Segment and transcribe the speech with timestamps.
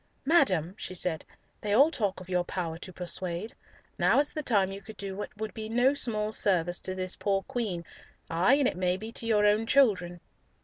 [0.25, 1.23] "Madam," she said,
[1.61, 3.53] "they all talk of your power to persuade.
[3.99, 7.15] Now is the time you could do what would be no small service to this
[7.15, 7.85] poor Queen,
[8.27, 10.19] ay, and it may be to your own children."